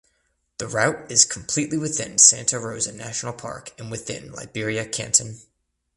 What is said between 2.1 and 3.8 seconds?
Santa Rosa National Park